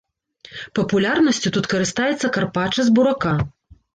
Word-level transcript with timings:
Папулярнасцю 0.79 1.51
тут 1.59 1.69
карыстаецца 1.75 2.31
карпача 2.37 2.81
з 2.87 2.97
бурака. 2.99 3.37